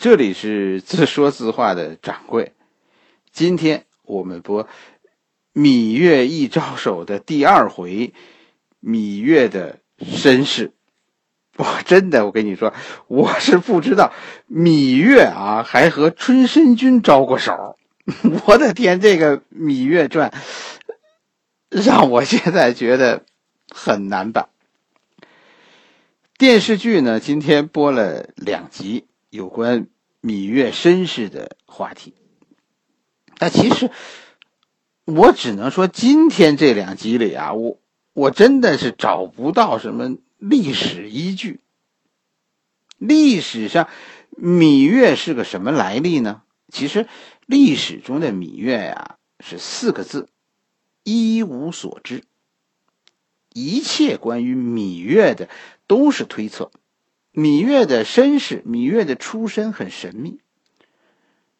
[0.00, 2.54] 这里是自说自话的掌柜。
[3.32, 4.66] 今天我们播
[5.52, 8.14] 芈月一招手的第二回，
[8.82, 10.72] 芈月的身世。
[11.58, 12.72] 我，真的，我跟你说，
[13.08, 14.14] 我是不知道
[14.50, 17.76] 芈月啊还和春申君招过手。
[18.46, 20.30] 我的天，这个《芈月传》
[21.68, 23.26] 让我现在觉得
[23.68, 24.48] 很难办。
[26.38, 29.04] 电视剧呢，今天播了两集。
[29.30, 29.86] 有关
[30.22, 32.14] 芈月身世的话题，
[33.38, 33.90] 但其实
[35.04, 37.78] 我只能说，今天这两集里啊，我
[38.12, 41.60] 我真的是找不到什么历史依据。
[42.98, 43.88] 历史上，
[44.36, 46.42] 芈月是个什么来历呢？
[46.68, 47.06] 其实
[47.46, 50.28] 历史中的芈月呀，是四个字：
[51.04, 52.24] 一无所知。
[53.52, 55.48] 一切关于芈月的
[55.86, 56.70] 都是推测。
[57.32, 60.40] 芈月的身世，芈月的出身很神秘。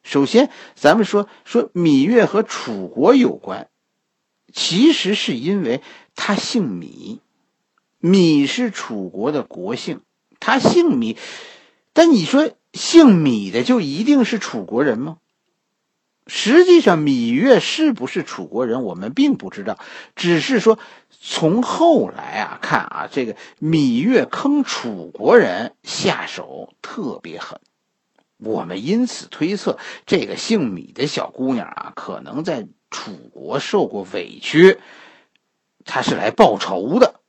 [0.03, 3.69] 首先，咱们说说芈月和楚国有关，
[4.53, 5.83] 其实是因为
[6.17, 7.19] 他姓芈，
[8.01, 10.01] 芈是楚国的国姓，
[10.41, 11.17] 他姓芈。
[11.93, 15.19] 但你说姓芈的就一定是楚国人吗？
[16.27, 19.79] 实际上，芈月是不是楚国人，我们并不知道。
[20.15, 20.79] 只是说，
[21.11, 27.61] 从后来啊看啊，这个芈月坑楚国人下手特别狠。
[28.37, 34.79] 我们因此推测，这个姓芈的小姑娘啊，可能在楚国受过委屈，
[35.85, 37.21] 她是来报仇的。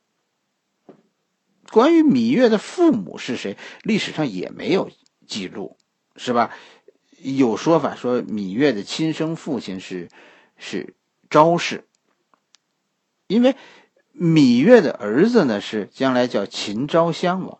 [1.70, 4.90] 关于芈月的父母是谁，历史上也没有
[5.26, 5.76] 记录，
[6.16, 6.50] 是吧？
[7.22, 10.08] 有说法说，芈月的亲生父亲是
[10.56, 10.94] 是
[11.30, 11.84] 昭氏，
[13.26, 13.56] 因为
[14.14, 17.58] 芈月的儿子呢是将来叫秦昭襄王。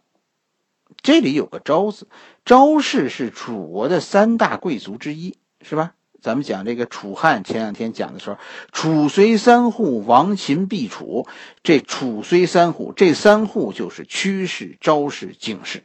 [1.00, 2.06] 这里有个“昭”字，
[2.44, 5.94] 昭氏是楚国的三大贵族之一，是吧？
[6.20, 8.36] 咱们讲这个楚汉，前两天讲的时候，
[8.70, 11.26] 楚虽三户，亡秦必楚。
[11.64, 15.82] 这楚虽三户，这三户就是屈氏、昭氏、景氏。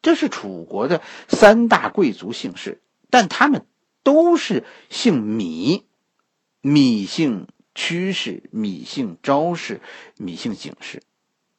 [0.00, 2.80] 这是楚国的三大贵族姓氏，
[3.14, 3.64] 但他们
[4.02, 5.84] 都是姓芈，
[6.62, 9.80] 芈姓屈氏，芈姓昭氏，
[10.18, 11.00] 芈姓景氏。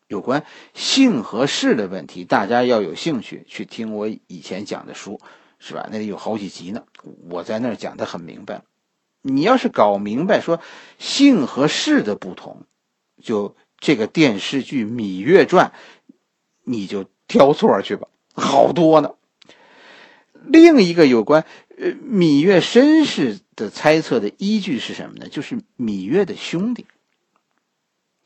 [0.10, 5.22] 有关姓和氏的问题，大家要有兴趣去听我以前讲的书，
[5.58, 5.88] 是吧？
[5.90, 6.84] 那里有好几集呢，
[7.30, 8.64] 我在那儿讲的很明白。
[9.22, 10.60] 你要是搞明白说
[11.00, 12.64] 姓和氏的不同，
[13.24, 15.72] 就这个电视剧《芈月传》，
[16.66, 18.10] 你就挑错去吧。
[18.34, 19.16] 好多呢。
[20.48, 21.46] 另一个有关
[21.78, 25.30] 呃芈月身世的猜测的依据是什么呢？
[25.30, 26.86] 就是芈月的兄弟。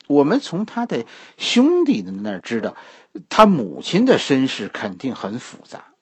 [0.06, 1.04] 我们从他的
[1.38, 2.76] 兄弟的那儿知道，
[3.28, 5.92] 他母亲的身世肯定很复杂。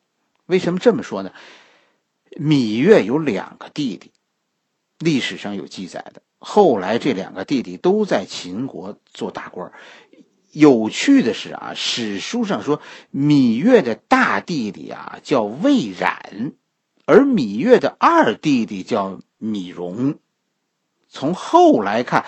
[0.47, 1.33] 为什么这么说呢？
[2.33, 4.13] 芈月有两个弟弟，
[4.99, 6.23] 历史上有记载的。
[6.39, 9.73] 后来这两个弟弟都在秦国做大官。
[10.59, 12.83] 有趣的是啊，史书上说
[13.15, 16.53] 芈月的大弟弟啊叫魏冉，
[17.07, 20.19] 而芈月的二弟弟叫芈戎。
[21.09, 22.27] 从后来看，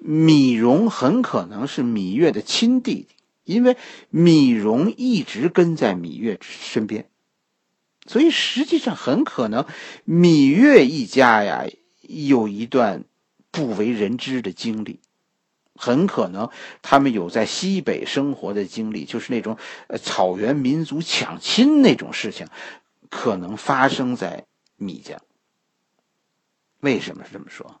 [0.00, 3.08] 芈戎很可能是芈月的亲弟弟，
[3.44, 3.76] 因为
[4.12, 7.10] 芈戎一直跟在芈月身边，
[8.06, 9.66] 所以实际上很可能
[10.06, 11.66] 芈月一家呀
[12.00, 13.04] 有一段
[13.50, 15.00] 不为人知的经历。
[15.84, 16.48] 很可能
[16.80, 19.56] 他们有在西北生活的经历，就是那种
[19.88, 22.46] 呃草原民族抢亲那种事情，
[23.10, 25.18] 可能发生在米家。
[26.78, 27.80] 为什么是这么说？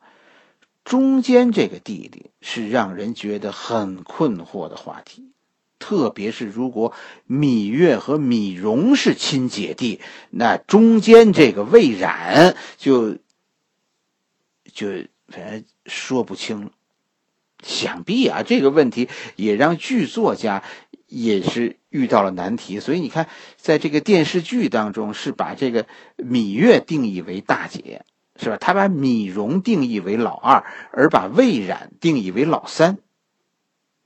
[0.82, 5.30] 中间这个弟弟是让人觉得很困惑的话题，
[5.78, 6.92] 特别是如果
[7.28, 13.12] 芈月和芈戎是亲姐弟，那中间这个魏冉就
[14.72, 14.88] 就
[15.28, 16.72] 反正说不清了。
[17.62, 20.62] 想必啊，这个问题也让剧作家
[21.06, 22.80] 也是遇到了难题。
[22.80, 25.86] 所以你看，在这个电视剧当中，是把这个
[26.16, 28.04] 芈月定义为大姐，
[28.36, 28.56] 是吧？
[28.56, 32.98] 他把芈戎定义为老二，而把魏冉定义为老三。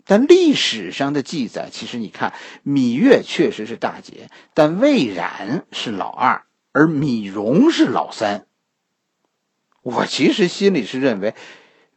[0.04, 2.34] 但历史上的记载，其实你看，
[2.64, 8.46] 芈月确实是大姐，但魏冉是老二，而芈戎是老三。
[9.82, 11.34] 我其实心里是认为。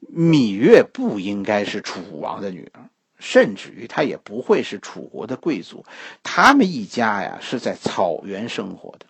[0.01, 5.85] 芈月不应该是楚王的女儿，甚至于她也不会是楚国的贵族。
[6.23, 9.05] 他们一家呀是在草原生活的，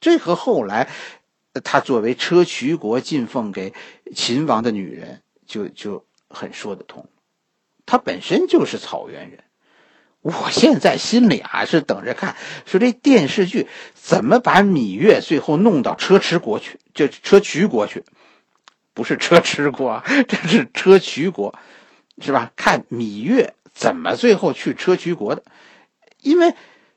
[0.00, 0.88] 这和后来
[1.64, 3.72] 他作为车渠国进奉给
[4.14, 7.08] 秦王的女人就就很说得通。
[7.86, 9.44] 她本身就是草原人。
[10.20, 12.36] 我现在心里啊是等着看，
[12.66, 18.04] 说这电视剧怎么把芈月最后弄到车迟国去，就车渠国去，
[18.98, 21.54] 不是车迟国， 这是车渠国，
[22.20, 22.50] 是吧？
[22.56, 25.44] 看芈月怎么最后去车渠国的，
[26.20, 26.52] 因为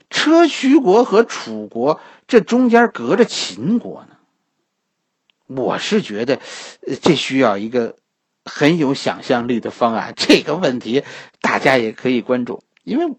[0.10, 4.18] 车渠国和楚国这中间隔着秦国呢。
[5.46, 6.40] 我是觉得，
[7.04, 7.98] 这需要一个
[8.46, 10.16] 很有想象力的方案。
[10.18, 11.04] 这个问题
[11.40, 12.64] 大家也可以关注。
[12.84, 13.16] 因为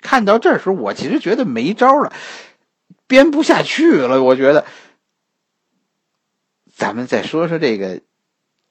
[0.00, 2.12] 看到这时候，我其实觉得没招了，
[3.08, 4.22] 编不下去了。
[4.22, 4.64] 我觉得，
[6.76, 8.02] 咱们再说说这个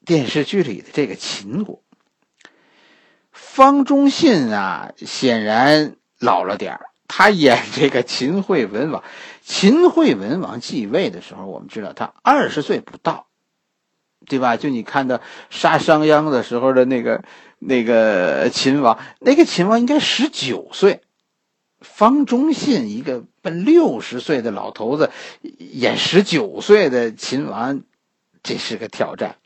[0.04, 1.82] 电视剧里的这个秦国，
[3.32, 9.02] 方中信啊，显然老了点他演这个秦惠文王，
[9.44, 13.26] 秦惠文王继位的时候，我们知道他二十岁不到，
[14.26, 14.56] 对吧？
[14.56, 15.20] 就你看到
[15.50, 17.24] 杀商鞅的时候的那个。
[17.58, 21.00] 那个秦王，那个秦王应该十九岁，
[21.80, 25.10] 方中信一个奔六十岁的老头子
[25.40, 27.80] 演十九岁的秦王，
[28.46, 29.36] 这是个挑战。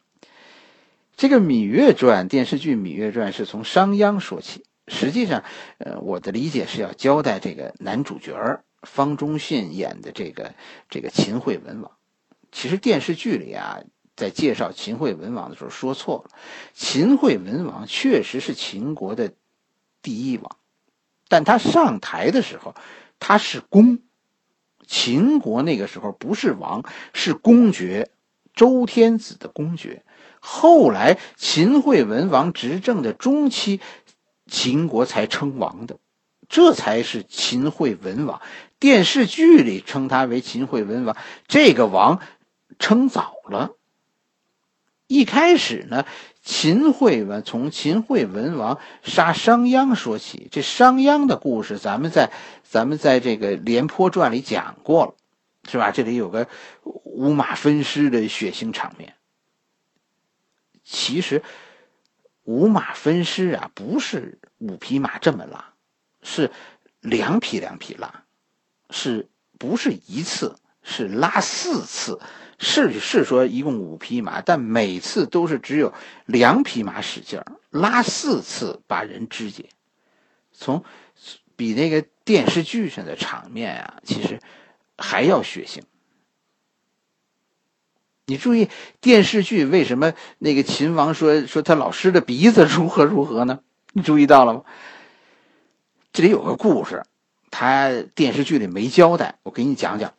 [1.17, 5.43] 这个《芈月传》电视剧《芈月传》是从商鞅说起，实际上，
[5.79, 10.55] 呃，我的理解是要交代这个男主角方中信演的这个
[10.91, 11.91] 这个秦惠文王。
[12.53, 13.81] 其实电视剧里啊。
[14.17, 16.37] 在介绍秦惠文王的时候说错了，
[16.75, 19.33] 秦惠文王确实是秦国的
[20.03, 20.57] 第一王，
[21.27, 22.75] 但他上台的时候
[23.19, 24.01] 他是公，
[24.87, 28.11] 秦国那个时候不是王，是公爵，
[28.55, 30.03] 周天子的公爵。
[30.41, 33.81] 后来秦惠文王执政的中期，
[34.47, 35.99] 秦国才称王的，
[36.49, 38.41] 这才是秦惠文王。
[38.79, 41.17] 电视剧里称他为秦惠文王，
[41.47, 42.21] 这个王
[42.79, 43.73] 称早了。
[45.07, 46.07] 一开始呢，
[46.43, 50.49] 秦惠文从秦惠文王杀商鞅说起。
[50.51, 52.31] 这商鞅的故事，咱们在
[52.63, 55.15] 咱们在这个《廉颇传》里讲过了，
[55.69, 55.91] 是吧？
[55.91, 56.49] 这里有个
[56.83, 59.15] 五马分尸的血腥场面。
[60.85, 61.43] 其实
[62.45, 65.75] 五马分尸啊，不是五匹马这么拉，
[66.23, 66.51] 是
[67.01, 68.25] 两匹两匹拉，
[68.91, 69.29] 是
[69.59, 70.57] 不是一次？
[70.83, 72.21] 是拉四次。
[72.63, 75.95] 是是说一共五匹马，但每次都是只有
[76.27, 79.71] 两匹马使劲儿拉四次把人肢解，
[80.53, 80.85] 从
[81.57, 84.39] 比那个电视剧上的场面啊，其实
[85.01, 85.81] 还要血腥。
[88.27, 88.69] 你注意
[89.01, 93.61] 电视剧为什么那个秦王说说他老师的鼻子如何如何呢？
[93.93, 94.63] 你注意到了吗？
[96.13, 97.05] 这里有个故事，
[97.51, 100.15] 他电视剧里没交代，我给你讲讲。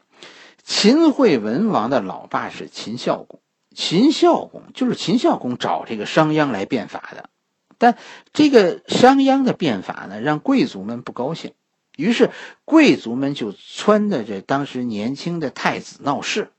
[0.63, 3.39] 秦惠文王的老爸是秦孝公，
[3.73, 7.29] 秦孝公就是秦孝公找这个商鞅来变法的，
[7.77, 7.97] 但
[8.33, 11.53] 这个商鞅的变法呢，让贵族们不高兴，
[12.01, 12.31] 于是
[12.65, 16.51] 贵族们就撺掇着当时年轻的太子闹事。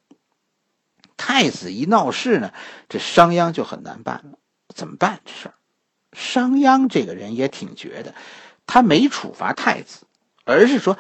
[1.17, 2.53] 太子一闹事呢，
[2.89, 4.39] 这商鞅就很难办了，
[4.75, 5.55] 怎么办这事儿？
[6.13, 8.15] 商鞅这个人也挺绝的，
[8.67, 10.07] 他没处罚太子，
[10.45, 10.97] 而是说。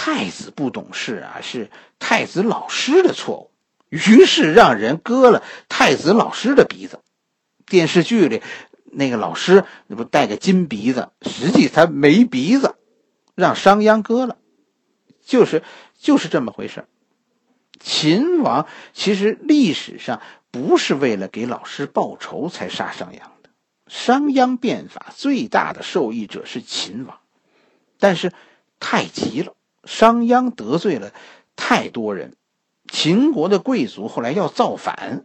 [0.00, 3.50] 太子不懂事啊，是太子老师的错误。
[3.88, 7.00] 于是让人割了太子老师的鼻子。
[7.66, 8.40] 电视剧里
[8.84, 12.76] 那个老师那不带个金鼻子，实际他没鼻子，
[13.38, 14.36] 让商鞅割了，
[15.24, 15.62] 就是
[15.96, 16.86] 就是这么回事。
[17.78, 20.20] 秦王其实历史上
[20.50, 23.50] 不是为了给老师报仇才杀商鞅的。
[23.86, 27.20] 商鞅变法最大的受益者是秦王，
[28.00, 28.32] 但是
[28.80, 29.54] 太急了。
[29.84, 31.12] 商鞅得罪了
[31.54, 32.34] 太多人，
[32.90, 35.24] 秦国的贵族后来要造反。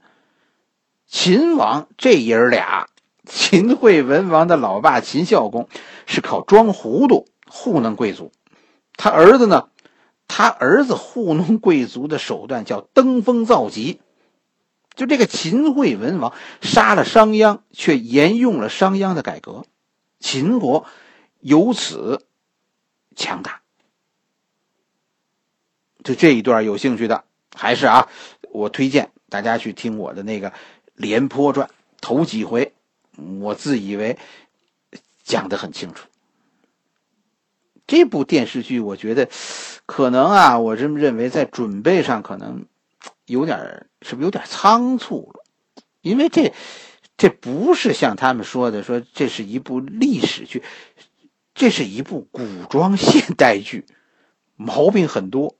[1.07, 2.89] 秦王这爷儿俩，
[3.25, 5.67] 秦惠文王的老爸秦孝公
[6.05, 8.31] 是靠装糊涂糊弄贵族，
[8.98, 9.69] 他儿子呢，
[10.27, 14.01] 他儿子糊弄贵族的手段叫登峰造极。
[14.95, 19.65] 就这个秦惠文王杀了商鞅，却沿用了商鞅的改革，
[20.19, 20.88] 秦国
[21.41, 22.25] 由此
[23.15, 23.62] 强大。
[26.03, 27.24] 就这一段有兴趣的，
[27.55, 28.10] 还是啊，
[28.51, 30.50] 我推荐大家去听我的那个
[30.95, 31.67] 《廉颇传》
[32.01, 32.74] 头几回，
[33.39, 34.17] 我自以为
[35.24, 36.07] 讲的很清楚。
[37.85, 39.29] 这部电视剧，我觉得
[39.85, 42.65] 可能啊，我这么认为，在准备上可能
[43.25, 45.43] 有点，是不是有点仓促了？
[46.01, 46.53] 因为这
[47.17, 50.63] 这不是像他们说的，说这是一部历史剧，
[51.53, 53.85] 这是一部古装现代剧，
[54.55, 55.55] 毛病很多。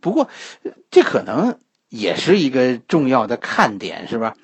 [0.00, 0.28] 不过，
[0.90, 1.58] 这可能
[1.88, 4.36] 也是一个重要的看点，是吧？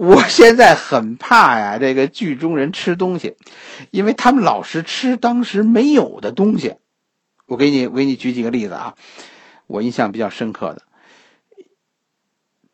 [0.00, 3.34] 我现在很怕呀，这个剧中人吃东西，
[3.90, 6.76] 因为他们老是吃当时没有的东西。
[7.46, 8.94] 我给你，我给你举几个例子啊，
[9.66, 10.82] 我印象比较深刻的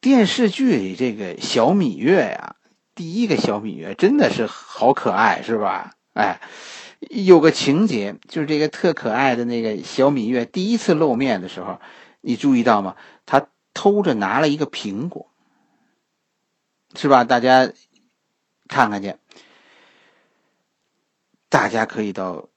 [0.03, 2.57] 电视剧里这个小芈月呀，
[2.95, 5.93] 第一个小芈月真的是好可爱，是吧？
[6.13, 6.43] 哎，
[7.09, 11.81] 有个情节就是这个特可爱的那个小芈月第一次露面的时候，
[12.21, 12.97] 你注意到吗？
[13.25, 15.31] 她偷着拿了一个苹果。
[16.97, 17.25] 是吧？
[17.25, 17.73] 大家
[18.69, 19.15] 看看去，
[21.49, 22.49] 大家可以到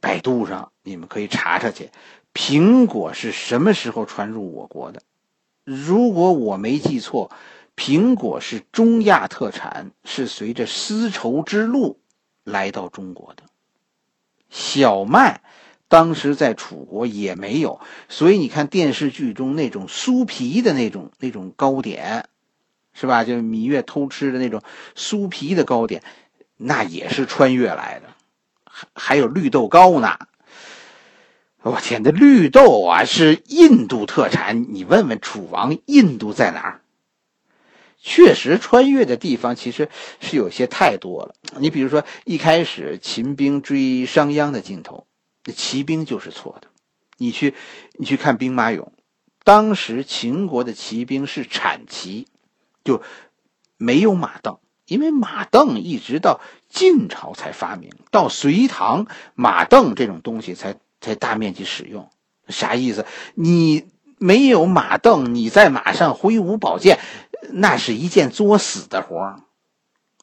[0.00, 1.90] 百度上，你们可以查查去。
[2.34, 5.02] 苹果是什么时候传入我国的？
[5.64, 7.30] 如果我没记错，
[7.74, 12.00] 苹果是中亚特产，是随着丝绸之路
[12.44, 13.44] 来到中国的。
[14.50, 15.42] 小麦
[15.88, 22.28] 当时在楚国也没有，所以你看电视剧中那种酥皮的那种那种糕点。
[22.94, 23.24] 是吧？
[23.24, 24.62] 就芈月偷吃的那种
[24.96, 26.02] 酥皮的糕点，
[26.56, 28.06] 那也是穿越来的。
[28.64, 30.18] 还还有绿豆糕呢。
[31.62, 34.72] 我天，这绿豆啊是印度特产。
[34.74, 36.80] 你问问楚王，印度在哪儿？
[37.98, 39.88] 确实，穿越的地方其实
[40.20, 41.34] 是有些太多了。
[41.58, 45.06] 你比如说，一开始秦兵追商鞅的镜头，
[45.46, 46.68] 那骑兵就是错的。
[47.16, 47.54] 你去，
[47.94, 48.88] 你去看兵马俑，
[49.42, 52.28] 当时秦国的骑兵是产骑。
[52.84, 53.02] 就
[53.76, 62.08] 没有马镫，因为马镫一直到晋朝才发明，到隋唐马镫这种东西才才大面积使用。
[62.48, 63.06] 啥意思？
[63.34, 63.86] 你
[64.18, 67.00] 没有马镫，你在马上挥舞宝剑，
[67.50, 69.40] 那是一件作死的活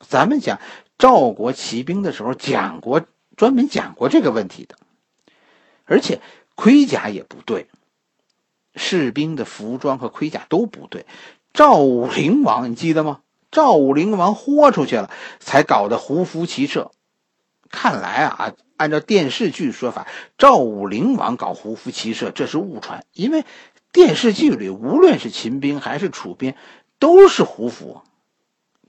[0.07, 0.59] 咱们讲
[0.97, 3.03] 赵国骑兵的时候讲过，
[3.35, 4.77] 专门讲过这个问题的，
[5.85, 6.21] 而且
[6.55, 7.67] 盔甲也不对，
[8.75, 11.05] 士兵的服装和盔甲都不对。
[11.53, 13.19] 赵武灵王，你记得吗？
[13.51, 16.91] 赵武灵王豁出去了，才搞的胡服骑射。
[17.69, 23.05] 看来啊，按照电视剧说法，赵武灵王搞胡服骑射，这是误传。
[23.13, 23.43] 因为
[23.91, 26.55] 电视剧里无论是秦兵还是楚兵，
[26.99, 28.01] 都是胡服。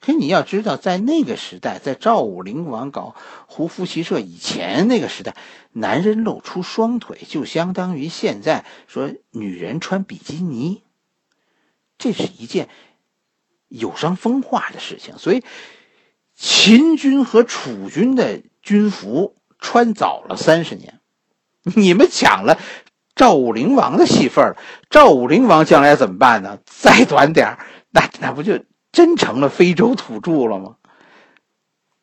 [0.00, 3.16] 可你要知道，在那个时代，在赵武灵王搞
[3.46, 5.36] 胡服骑射以前，那个时代，
[5.72, 10.82] 男人露出双腿，就相当于现在说女人穿比基尼。
[12.02, 12.68] 这是一件
[13.68, 15.44] 有伤风化的事情，所以
[16.34, 20.98] 秦军和楚军的军服穿早了三十年。
[21.62, 22.58] 你们抢了
[23.14, 24.56] 赵武灵王的戏份
[24.90, 26.58] 赵武灵王将来怎么办呢？
[26.66, 27.56] 再短点
[27.90, 30.78] 那那不就真成了非洲土著了吗？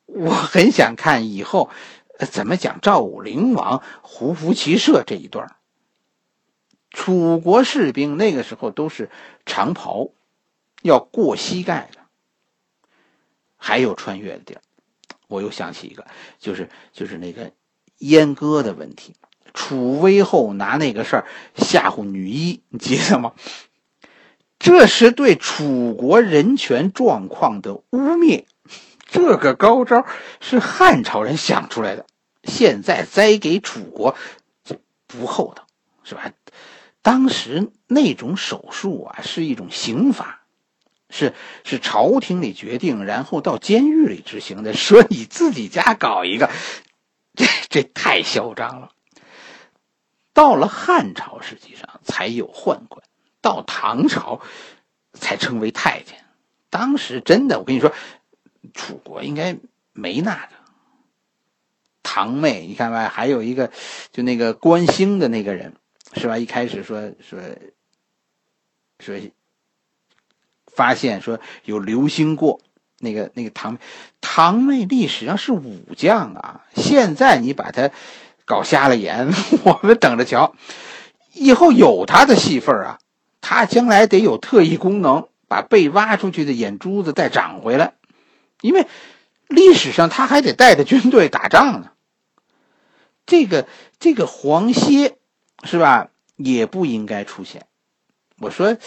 [0.06, 1.70] 我很想看以后
[2.32, 5.56] 怎么讲赵武灵王胡服骑射这一段
[6.92, 9.10] 楚国士兵那个时候都是
[9.46, 10.10] 长袍，
[10.82, 12.00] 要过膝盖的。
[13.58, 14.62] 还有穿越的地儿，
[15.28, 16.08] 我又想起一个，
[16.40, 17.52] 就是就是那个
[18.00, 19.16] 阉割的问题。
[19.54, 23.34] 楚威后拿那个事儿吓唬女医，你记得吗？
[24.60, 28.46] 这是对楚国人权状况的污蔑。
[29.06, 30.06] 这个高招
[30.40, 32.06] 是汉朝人想出来的，
[32.44, 34.16] 现在栽给楚国，
[35.08, 35.66] 不厚道，
[36.04, 36.32] 是吧？
[37.02, 40.42] 当时那种手术啊，是一种刑法，
[41.10, 44.74] 是是朝廷里决定，然后到监狱里执行的。
[44.74, 46.50] 说你自己家搞一个，
[47.34, 48.92] 这这太嚣张了。
[50.34, 53.02] 到了汉朝，实际上才有宦官；
[53.42, 54.42] 到唐朝，
[55.14, 56.24] 才称为太监。
[56.70, 57.92] 当时真的，我跟你说，
[58.74, 59.58] 楚国应该
[59.94, 60.50] 没那个。
[62.04, 63.72] 堂妹，你看吧，还有一个，
[64.12, 65.76] 就那个关兴的那个人。
[66.14, 66.38] 是吧？
[66.38, 67.40] 一开始说说
[69.00, 69.32] 说，
[70.66, 72.62] 发现说有流星过，
[72.98, 73.78] 那个那个唐
[74.20, 76.66] 唐妹历史上是武将啊。
[76.76, 77.92] 现在你把他
[78.46, 79.32] 搞瞎了眼，
[79.64, 80.56] 我们等着瞧。
[81.34, 83.00] 以后有他的戏份啊，
[83.40, 87.94] 他将来得有特异功能，把被挖出去的眼珠子再长回来。
[88.62, 88.88] 因为
[89.48, 91.92] 历史上他还得带着军队打仗呢。
[93.28, 93.68] 这个
[94.00, 95.16] 这个黄歇。
[95.64, 96.10] 是吧？
[96.36, 97.66] 也不应该出现。
[98.38, 98.78] 我说，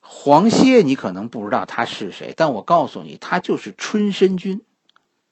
[0.00, 4.62] 黄歇，你可能不知道他是谁，但我告诉你，他就是春申君，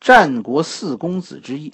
[0.01, 1.73] 战国四公子之一，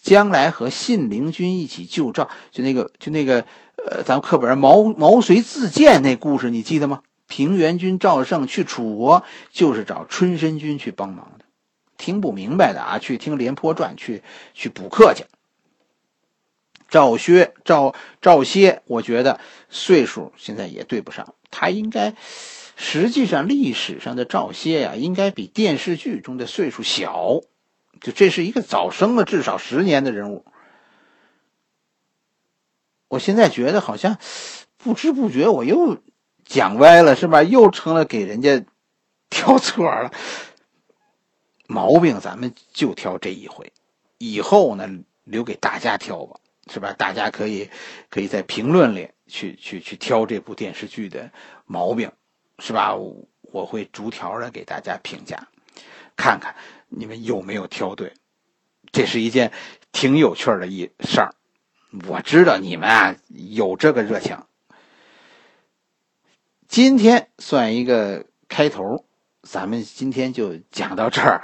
[0.00, 3.44] 将来和信陵君一起救赵，就那个，就那个，
[3.76, 7.02] 呃，咱们课本上毛毛遂自荐那故事，你记得吗？
[7.26, 11.44] 平原君赵胜去楚国，就是找春申君去帮忙的。
[11.98, 14.22] 听不明白的啊，去听《廉颇传》去
[14.54, 15.24] 去补课去。
[16.88, 22.14] 赵薛、赵赵歇，我觉得岁数现在也对不上，他应该
[22.76, 27.40] 实际上历史上的赵歇呀，应该比电视剧中的岁数小，
[28.00, 30.44] 就这是一个早生了至少十年的人物。
[33.08, 34.18] 我现在觉得好像
[34.76, 35.98] 不知不觉我又
[36.44, 37.42] 讲歪了，是吧？
[37.42, 38.64] 又成了给人家
[39.30, 40.12] 挑错了。
[41.68, 43.72] 毛病咱们就挑这一回，
[44.18, 44.88] 以后呢
[45.24, 46.38] 留给大家挑吧，
[46.72, 46.92] 是吧？
[46.98, 47.70] 大家可以
[48.10, 51.30] 可以在评论里去去去挑这部电视剧的
[51.64, 52.10] 毛病，
[52.58, 52.94] 是吧？
[52.96, 55.48] 我会逐条的给大家评价，
[56.16, 56.54] 看看
[56.88, 58.12] 你们有没有挑对。
[58.92, 59.52] 这是一件
[59.92, 61.34] 挺有趣的一事儿，
[62.08, 64.36] 我知道你们啊有这个热情。
[66.68, 69.04] 今天算一个开头。
[69.48, 71.40] 咱们今天就讲到这儿，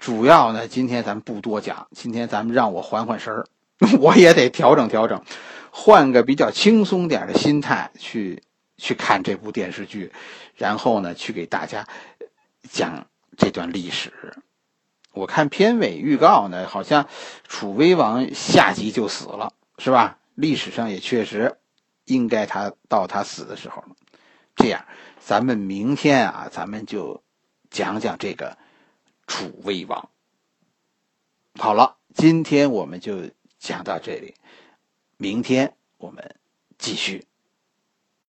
[0.00, 1.86] 主要呢，今天咱们不多讲。
[1.92, 3.46] 今天咱们让我缓缓神儿，
[4.00, 5.22] 我也得调整调整，
[5.70, 8.42] 换个比较轻松点的心态去
[8.76, 10.12] 去看这部电视剧，
[10.54, 11.86] 然后呢，去给大家
[12.70, 13.06] 讲
[13.36, 14.12] 这段历史。
[15.12, 17.06] 我看片尾预告呢，好像
[17.46, 20.18] 楚威王下集就死了，是吧？
[20.34, 21.56] 历史上也确实
[22.04, 23.96] 应该他到他死的时候了。
[24.56, 24.84] 这样，
[25.20, 27.22] 咱们明天啊，咱们就。
[27.68, 28.56] 讲讲这个
[29.26, 30.08] 楚威王。
[31.58, 33.28] 好了，今天我们就
[33.66, 34.32] 讲到这里，
[35.16, 36.36] 明天我们
[36.78, 37.26] 继续。